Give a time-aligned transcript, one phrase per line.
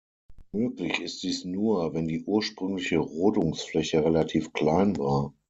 [0.51, 5.31] Möglich ist dies nur, wenn die ursprüngliche Rodungsfläche relativ klein war.